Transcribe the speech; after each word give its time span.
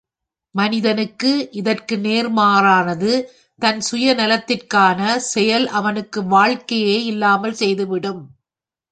மனிதனுக்கு 0.55 1.31
இதற்கு 1.51 1.95
நேர்மாறானது 1.97 3.11
தன் 3.59 3.79
சுய 3.79 4.13
நலத்திற்கான 4.13 5.15
செயல் 5.25 5.67
அவனுக்கு 5.71 6.19
வாழ்க்கையே 6.27 7.03
இல்லாமற் 7.03 7.59
செய்துவிடும். 7.59 8.23